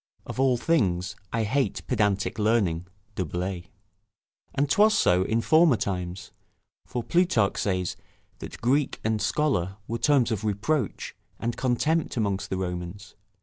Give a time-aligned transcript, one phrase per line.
[0.25, 3.65] ["Of all things I hate pedantic learning." Du Bellay]
[4.55, 6.31] And 'twas so in former times;
[6.87, 7.95] for Plutarch says
[8.39, 13.13] that Greek and Scholar were terms of reproach and contempt amongst the Romans.